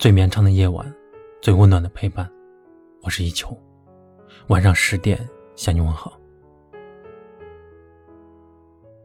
[0.00, 0.90] 最绵长的夜晚，
[1.42, 2.26] 最温暖的陪伴。
[3.02, 3.54] 我是一秋，
[4.46, 6.18] 晚上十点向你问好。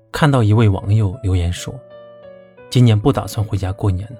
[0.09, 1.77] 看到一位网友留言说
[2.71, 4.19] ：“今年不打算回家过年了，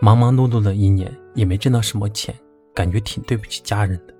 [0.00, 2.34] 忙忙碌碌的一年也没挣到什么钱，
[2.74, 4.14] 感觉挺对不起家人的。”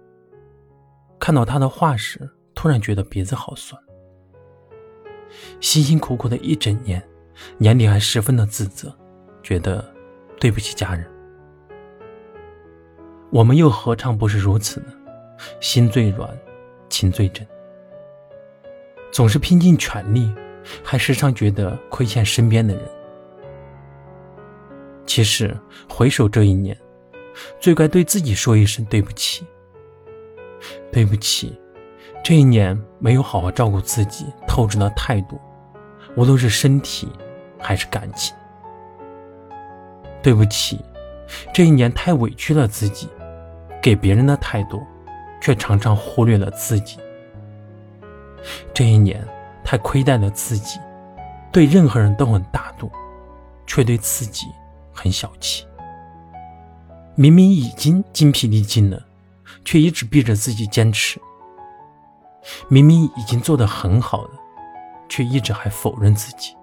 [1.18, 3.82] 看到他的话时，突然觉得鼻子好酸。
[5.58, 7.02] 辛辛苦苦的一整年，
[7.58, 8.96] 年底还十分的自责，
[9.42, 9.84] 觉得
[10.38, 11.04] 对不起家人。
[13.30, 14.86] 我们又何尝不是如此呢？
[15.60, 16.28] 心最软，
[16.88, 17.46] 情最真，
[19.12, 20.34] 总是拼尽全力，
[20.82, 22.82] 还时常觉得亏欠身边的人。
[25.06, 25.56] 其实
[25.88, 26.76] 回首这一年，
[27.60, 29.46] 最该对自己说一声对不起。
[30.92, 31.58] 对不起，
[32.22, 35.40] 这一年没有好好照顾自己，透支了太多，
[36.16, 37.08] 无论是身体
[37.58, 38.36] 还是感情。
[40.20, 40.78] 对不起，
[41.54, 43.08] 这一年太委屈了自己，
[43.82, 44.80] 给别人的太多，
[45.40, 46.98] 却常常忽略了自己。
[48.72, 49.26] 这一年
[49.64, 50.78] 太亏待了自己，
[51.52, 52.90] 对任何人都很大度，
[53.66, 54.46] 却对自己
[54.92, 55.66] 很小气。
[57.14, 59.00] 明明已经精疲力尽了。
[59.64, 61.20] 却一直逼着自己坚持，
[62.68, 64.30] 明明已经做得很好了，
[65.08, 66.56] 却一直还否认自己，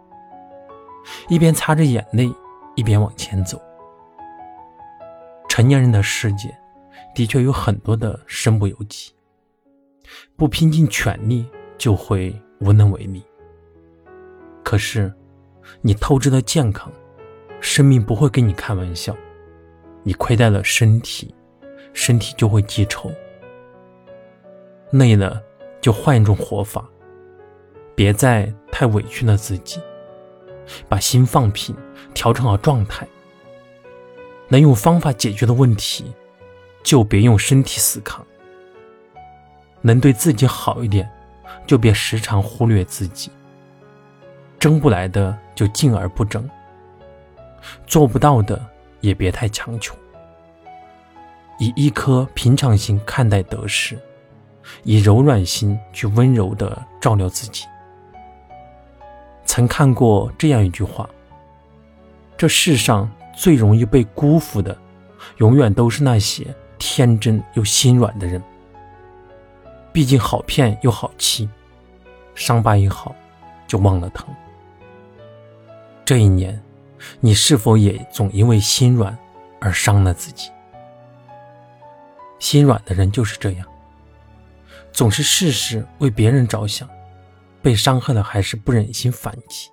[1.28, 2.32] 一边擦着眼泪，
[2.76, 3.62] 一边往前走。
[5.48, 6.58] 成年人的世界，
[7.18, 9.12] 的确有很多的身不由己，
[10.36, 11.44] 不拼尽全力
[11.76, 13.24] 就会无能为力。
[14.64, 15.12] 可是，
[15.82, 16.94] 你透支了健康，
[17.60, 19.18] 生命不会跟你开玩笑，
[20.04, 21.34] 你亏待了身体。
[21.92, 23.12] 身体就会记仇，
[24.92, 25.42] 累了
[25.82, 26.88] 就换一种活法，
[27.96, 29.82] 别再太委屈了自己，
[30.88, 31.76] 把心放平，
[32.14, 33.08] 调整好状态。
[34.50, 36.14] 能用方法解决的问题，
[36.88, 38.26] 就别用身体死扛。
[39.82, 41.06] 能对自己好一点，
[41.66, 43.30] 就别时常忽略自己。
[44.58, 46.50] 争不来的就敬而不争，
[47.86, 48.66] 做不到的
[49.02, 49.94] 也别太强求。
[51.60, 54.00] 以一颗平常心看待得失，
[54.84, 57.66] 以柔软心去温柔的照料自己。
[59.44, 61.10] 曾看过这样一句话：
[62.38, 64.78] 这世上最容易被辜负的，
[65.40, 66.48] 永远都是那些
[66.78, 68.42] 天真又心软的人。
[69.94, 71.50] 毕竟好骗又好欺，
[72.36, 73.16] 伤疤一好，
[73.68, 74.28] 就忘了疼。
[76.06, 76.62] 这一年，
[77.20, 79.18] 你是否也总因为心软
[79.60, 80.52] 而伤了自己？
[82.40, 83.68] 心软的人就是这样，
[84.92, 86.88] 总是事事为别人着想，
[87.64, 89.70] 被伤害了还是不忍心反击，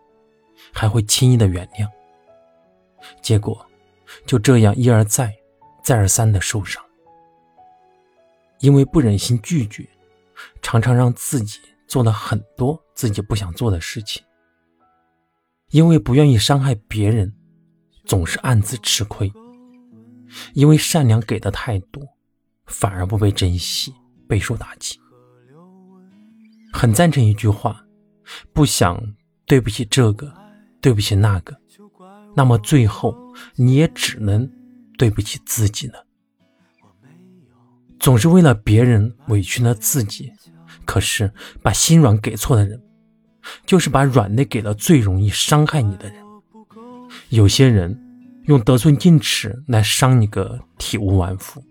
[0.72, 1.86] 还会轻易的原谅，
[3.20, 3.66] 结果
[4.24, 5.30] 就这样一而再、
[5.82, 6.82] 再而三的受伤。
[8.64, 9.86] 因为不忍心拒绝，
[10.62, 14.24] 常常让自己做了很多自己不想做的事情。
[15.68, 17.30] 因为不愿意伤害别人，
[18.06, 19.30] 总是暗自吃亏。
[20.54, 22.02] 因为善良给的太多。
[22.64, 23.92] 反而不被珍惜，
[24.26, 24.98] 备受打击。
[26.72, 27.84] 很赞成一句话：
[28.54, 28.98] 不想
[29.44, 30.32] 对不起这个，
[30.80, 31.54] 对不起那个，
[32.34, 33.14] 那么最后
[33.54, 34.50] 你也只能
[34.96, 36.03] 对不起自己了。
[38.04, 40.30] 总是为了别人委屈了自己，
[40.84, 41.32] 可是
[41.62, 42.78] 把心软给错的人，
[43.64, 46.22] 就是把软肋给了最容易伤害你的人。
[47.30, 47.98] 有些人
[48.44, 51.64] 用得寸进尺来伤你个体无完肤。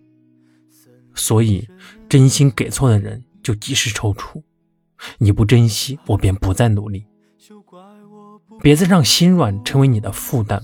[1.14, 1.70] 所以，
[2.10, 4.44] 真心给错的人就及时抽出。
[5.20, 7.06] 你不珍惜，我便不再努力。
[8.60, 10.64] 别再让心软成为你的负担，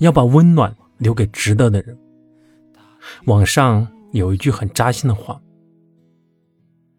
[0.00, 1.96] 要把温暖留给值得的人。
[3.26, 5.40] 网上有一句很扎心的话：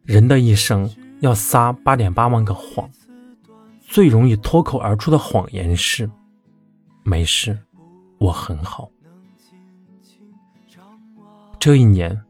[0.03, 0.89] 人的一生
[1.19, 2.89] 要撒八点八万个谎，
[3.81, 6.09] 最容易脱口而出的谎言是
[7.03, 7.57] “没事，
[8.17, 8.89] 我很好”。
[11.59, 12.21] 这一年。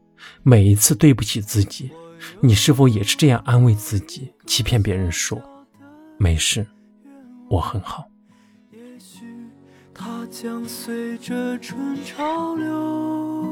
[0.42, 1.90] 每一次对不起自己，
[2.40, 5.38] 你是否也是这样安慰自己、欺骗别人说
[6.18, 6.66] ：“没事，
[7.50, 8.06] 我很好。”
[9.94, 13.49] 它将随着春潮流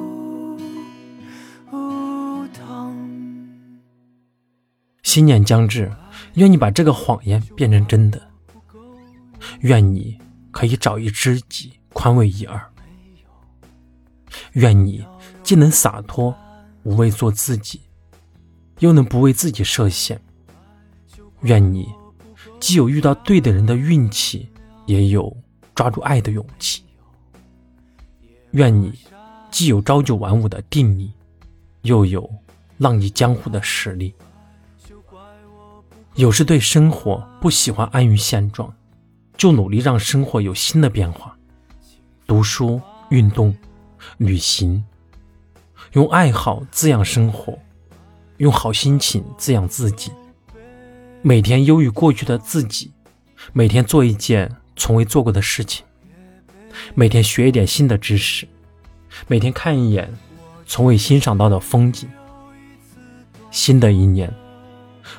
[5.18, 5.90] 新年将至，
[6.34, 8.22] 愿你把这个谎言变成真的。
[9.62, 10.16] 愿你
[10.52, 12.72] 可以找一知己宽慰一二。
[14.52, 15.04] 愿你
[15.42, 16.32] 既能洒脱。
[16.84, 17.80] 无畏做自己，
[18.78, 20.20] 又能不为自己设限。
[21.40, 21.88] 愿你
[22.60, 24.48] 既有遇到对的人的运气，
[24.86, 25.36] 也有
[25.74, 26.84] 抓住爱的勇气。
[28.52, 28.96] 愿你
[29.50, 31.12] 既有朝九晚五的定力，
[31.82, 32.30] 又有
[32.76, 34.14] 浪迹江湖的实力。
[36.18, 38.74] 有时对生活不喜欢安于现状，
[39.36, 41.38] 就努力让生活有新的变化。
[42.26, 42.80] 读书、
[43.10, 43.56] 运动、
[44.16, 44.84] 旅行，
[45.92, 47.56] 用爱好滋养生活，
[48.38, 50.10] 用好心情滋养自己。
[51.22, 52.90] 每天优于过去的自己，
[53.52, 55.86] 每天做一件从未做过的事情，
[56.96, 58.44] 每天学一点新的知识，
[59.28, 60.12] 每天看一眼
[60.66, 62.10] 从未欣赏到的风景。
[63.52, 64.28] 新的一年，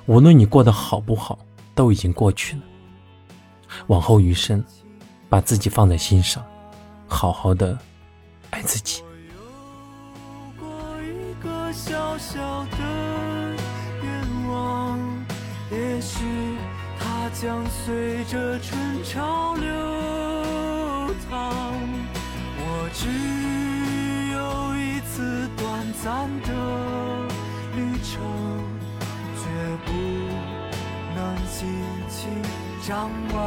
[0.06, 1.38] 无论你过得好不好，
[1.76, 2.62] 都已经过去了。
[3.88, 4.64] 往后余生，
[5.30, 6.44] 把自己放在心上，
[7.08, 7.78] 好好的
[8.50, 9.04] 爱自己。
[15.72, 16.26] 也许
[17.00, 19.70] 它将随着春潮流
[21.30, 21.74] 淌。
[22.62, 23.08] 我只
[24.34, 26.50] 有一次短暂的
[32.90, 33.38] 张望。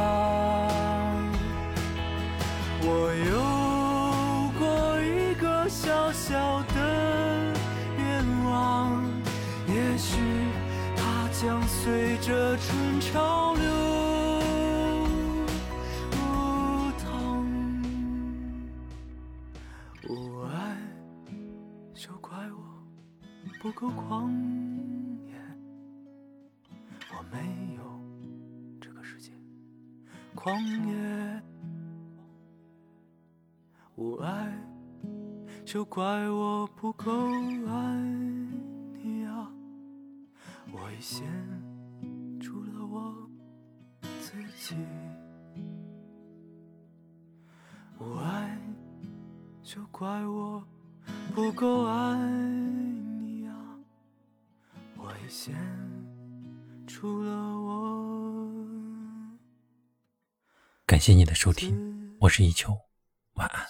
[2.81, 2.87] 我
[3.27, 3.35] 有
[4.57, 4.63] 过
[5.01, 7.53] 一个小小的
[7.97, 9.03] 愿望，
[9.67, 10.17] 也许
[10.95, 11.03] 它。
[11.33, 13.63] 将随着春潮流
[16.99, 17.45] 淌。
[20.07, 20.77] 无爱，
[21.93, 22.63] 就怪我
[23.61, 24.31] 不够狂
[25.27, 25.35] 野。
[27.11, 27.35] 我没
[27.75, 27.83] 有
[30.35, 31.41] 狂野。
[33.95, 34.57] 无爱，
[35.63, 37.11] 就怪我不够
[37.67, 37.97] 爱
[39.01, 39.51] 你啊。
[40.71, 41.27] 我已献
[42.39, 43.29] 出了我
[44.19, 44.75] 自己，
[47.99, 48.57] 无爱
[49.61, 50.63] 就怪我
[51.35, 53.53] 不够爱你啊！
[54.97, 55.55] 我已献
[56.87, 58.12] 出了我。
[60.93, 61.75] 感谢你的收听，
[62.19, 62.71] 我是一秋，
[63.33, 63.65] 晚安。